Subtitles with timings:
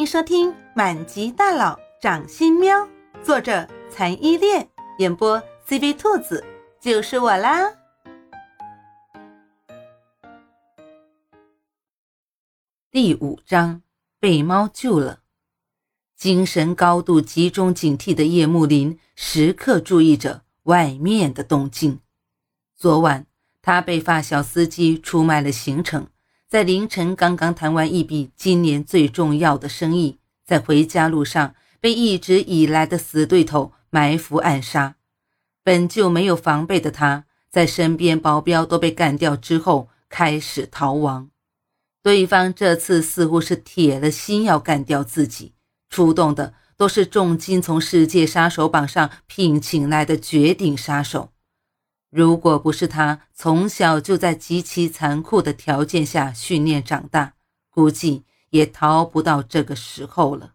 [0.00, 2.74] 欢迎收听《满级大佬掌心喵》，
[3.22, 4.66] 作者残依恋，
[4.96, 5.38] 演播
[5.68, 6.42] CV 兔子，
[6.80, 7.70] 就是我啦。
[12.90, 13.82] 第五章
[14.18, 15.20] 被猫救了。
[16.16, 22.00] 精神高度集中警惕的叶幕林时刻注意着外面的动静。
[22.74, 23.26] 昨晚
[23.60, 26.08] 他被发小司机出卖了行程。
[26.50, 34.96] 在凌晨刚刚谈完一笔今年最重要的生意，在回家路上被一直以来的死对头埋伏暗杀。
[35.62, 41.30] 本就没有防备的他，在身边保镖都被干掉之后，开始逃亡。
[42.02, 45.54] 对方这次似乎是铁了心要干掉自己，
[45.88, 51.30] 出动的都是重金从世界杀手榜上聘请来的绝顶杀手。
[52.10, 57.34] 如果不是他从小就在极其残酷的条件下训练长大，
[57.70, 60.54] 估计也逃不到这个时候了。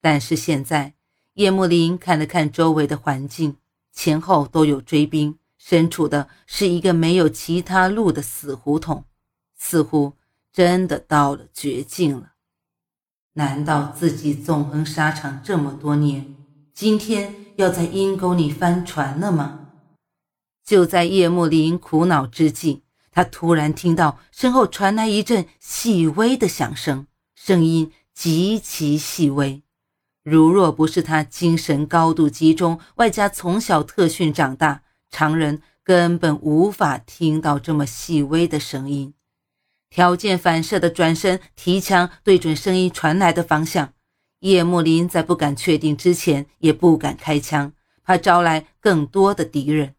[0.00, 0.94] 但是现在，
[1.34, 3.56] 叶慕林看了看周围的环境，
[3.92, 9.04] 前后都有追兵，身处的是一个没有其他路的死胡同，
[9.56, 10.12] 似乎
[10.52, 12.34] 真的到了绝境了。
[13.32, 16.36] 难道自己纵横沙场这么多年，
[16.72, 19.65] 今天要在阴沟里翻船了吗？
[20.66, 29.62] 就在叶慕林苦恼之际，他突然听到身后传来一阵细微的响声，声音极其细微，
[30.24, 39.14] 如若不是他精神高度集中，外加从小特训长大，常人根本无法听到这么细微的声音。
[39.88, 43.92] 条件反射的转身，提枪对准声音传来的方向。
[44.40, 49.95] 叶慕林在不敢确定之前，也不敢开枪，怕招来更多的敌人。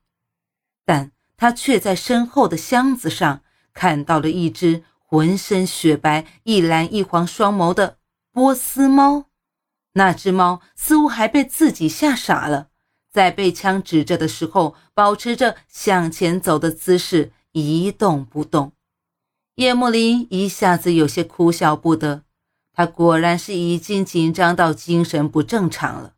[0.88, 3.42] 但他却在身后的箱子上
[3.74, 7.98] 看到了一只浑身雪白、一蓝一黄双眸的
[8.32, 9.26] 波斯猫。
[9.94, 12.70] 那只猫似乎还被自己吓傻了，
[13.12, 18.72] 在被枪指着的时候，保持着向前走的姿势，一动不动。
[19.56, 22.24] 叶慕林一下子有些哭笑不得，
[22.72, 26.14] 他果然是已经紧张到精神不正常了。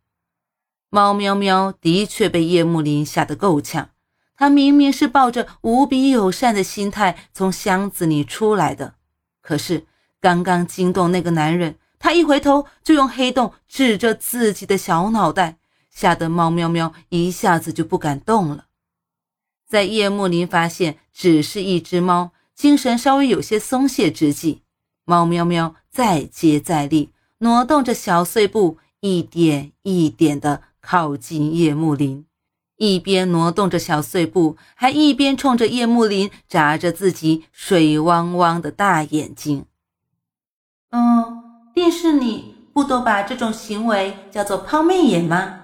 [0.92, 3.90] 猫喵喵的确被叶慕林吓得够呛。
[4.40, 8.96] 他明明是抱着无比友善的心态从箱子里出来的，
[9.42, 9.86] 可是
[10.22, 15.58] 刚刚惊动那个男人，他一回头就用黑洞指着自己的小脑袋，
[15.92, 18.68] 吓得猫喵喵一下子就不敢动了。
[19.68, 24.62] 在叶幕林发现只是一只猫，精神稍微有些松懈之际，
[25.04, 32.26] 猫喵喵再接再厉，挪动着小碎步，一点一点地靠近叶幕林。
[32.80, 39.66] 一边挪动着小碎步，还一边冲着叶幕林眨着自己水汪汪的大眼睛。
[40.92, 45.60] 嗯，电视里不都把这种行为叫做抛媚眼吗？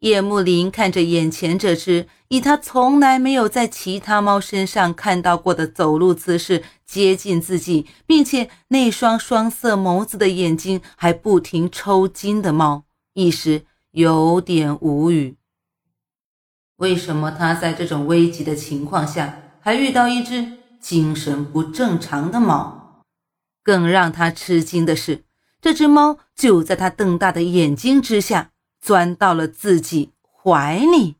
[0.00, 15.36] 叶幕林看着眼前这只以他从来没有在其他猫身上看到过的走路姿势接近自己，并且那双双色眸子的眼睛还不停抽筋的猫，一时有点无语。
[16.76, 23.02] 为什么他在这种危急的情况下还遇到一只精神不正常的猫？
[23.62, 25.24] 更让他吃惊的是，
[25.60, 31.16] 这只猫就在他瞪大的眼睛之下钻到了自己怀里，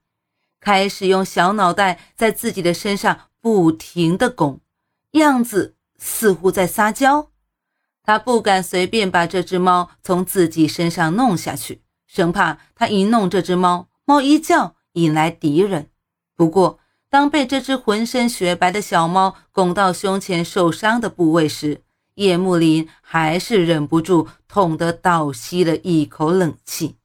[0.61, 4.61] 开始用小脑袋在自己的身上不停的拱，
[5.13, 7.31] 样子似乎在撒娇。
[8.03, 14.75] 他不敢随便把这只猫从自己身上弄下去，生怕他一弄这只猫，猫一叫。
[14.95, 15.91] 引来敌人。
[16.35, 21.83] 不过，当被这只浑身雪白的小猫拱到胸前受伤的部位时，
[22.15, 26.97] 叶幕林还是忍不住痛得倒吸了一口冷气。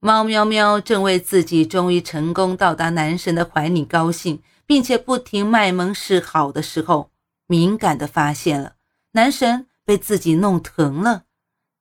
[0.00, 7.10] 猫喵喵正为自己终于成功到达男神的怀里高兴，并且不停卖萌示好的时候，
[7.46, 8.74] 敏感的发现了
[9.12, 11.24] 男神被自己弄疼了。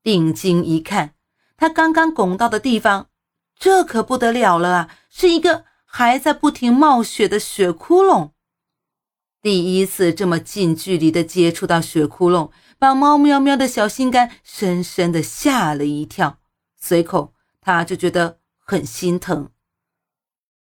[0.02, 1.14] 定睛一看，
[1.56, 3.08] 他刚刚拱到的地方。
[3.60, 4.90] 这可不得了了啊！
[5.16, 8.32] 是一个还在不停冒血的血窟窿。
[9.44, 12.50] 第一次这么近距离的接触到血窟窿，
[12.80, 16.40] 把猫喵喵的小心肝深深的吓了一跳。
[16.80, 19.52] 随口他就觉得很心疼。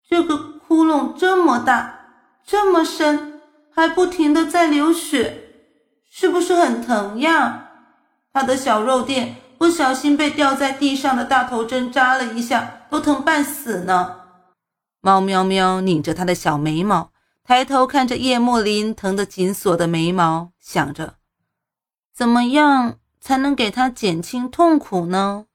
[0.08, 1.98] 这个窟窿这么大，
[2.46, 3.40] 这么深，
[3.74, 5.42] 还不停的在流血，
[6.08, 7.70] 是不是很疼呀？
[8.32, 9.42] 他的小肉垫。
[9.58, 14.25] 不小心被掉在地上的大头针扎了一下，都疼半死呢。
[15.06, 17.12] 猫喵喵拧着它的小眉毛，
[17.44, 21.14] 抬头看着叶慕林疼得紧锁的眉毛，想着：
[22.12, 25.46] 怎么样才能给他减轻痛苦呢？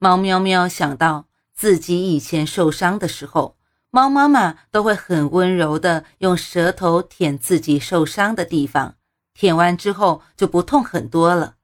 [0.00, 3.56] 猫喵喵想到自己以前受伤的时候，
[3.90, 8.96] 猫妈妈都会很温柔的用舌头舔自己受伤的地方，
[9.34, 11.54] 舔完之后就不痛很多了。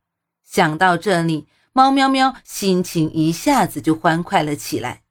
[0.44, 5.02] 想到这里，猫喵喵心情一下子就欢快了起来。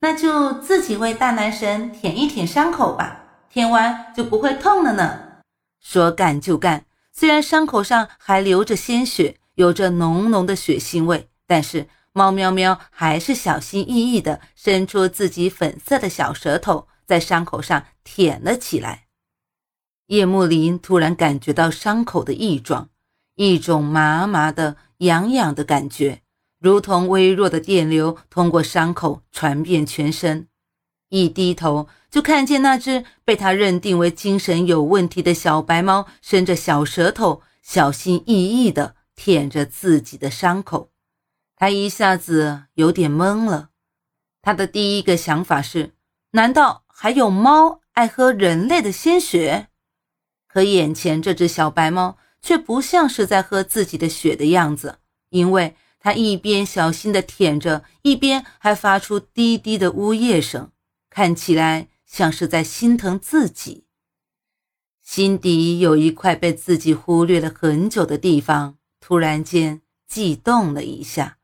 [0.00, 5.40] 那就自己为大男神舔一舔伤口吧，舔完就不会痛了呢。
[5.80, 19.06] 说干就干，虽然伤口上还流着鲜血，有着浓浓的血腥味，但是猫喵喵还是小心翼翼地伸出自己粉色的小舌头，在伤口上舔了起来。
[20.06, 22.88] 叶幕林突然感觉到伤口的异状，
[23.34, 26.22] 一种麻麻的、痒痒的感觉。
[26.60, 30.48] 如同微弱的电流通过伤口传遍全身，
[31.08, 40.90] 一低头就看见那只被他认定为精神有问题的小白猫伸着小舌头，小心翼翼地舔着自己的伤口。
[41.54, 43.70] 他一下子有点懵了。
[44.42, 45.92] 他的第一个想法是：
[46.32, 49.68] 难道还有猫爱喝人类的鲜血？
[50.48, 54.98] 可眼前这只小白猫却不像是在喝自己的血的样子，
[55.30, 55.76] 因为。
[56.00, 60.70] 他一边小心地舔着，一边还发出低低的呜咽声，
[61.10, 63.84] 看起来像是在心疼自己。
[65.02, 71.38] 心底有一块被自己忽略了很久的地方，突然间悸动了一下，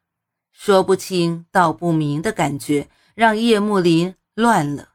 [0.53, 4.91] 说不清道不明的感觉让叶幕林乱了。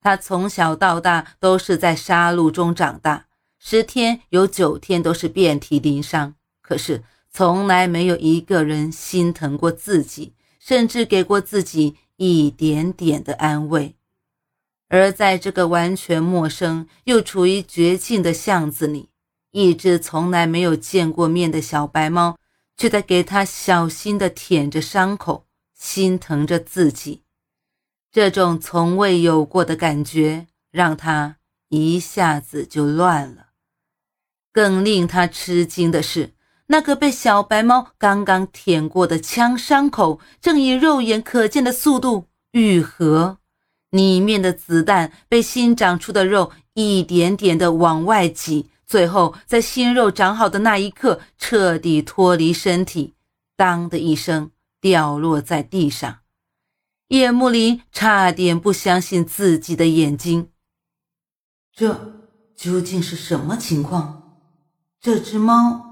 [0.00, 3.26] 他从小到大都是在杀戮中长大，
[3.58, 7.02] 十天有九天都是遍体鳞伤，可是。
[7.34, 13.96] 从来没有一个人心疼过自己，甚至给过自己一点点的安慰。
[14.88, 19.08] 而在这个完全陌生又处于绝境的巷子里，
[19.52, 22.38] 一只从来没有见过面的小白猫，
[22.76, 27.22] 却在给他小心地舔着伤口，心疼着自己。
[28.10, 31.38] 这种从未有过的感觉，让他
[31.70, 33.46] 一下子就乱了。
[34.52, 36.34] 更令他吃惊的是。
[36.72, 43.36] 那个被小白猫刚刚舔过的枪伤口，正以肉眼可见的速度愈合，
[43.90, 53.12] 里面的子弹被新长出的肉一点点的往外挤，最后在新肉长好的那一刻，彻底脱离身体，
[53.54, 56.20] 当的一声掉落在地上。
[57.08, 60.48] 叶幕林差点不相信自己的眼睛，
[61.70, 62.14] 这
[62.56, 64.38] 究竟是什么情况？
[64.98, 65.91] 这只猫。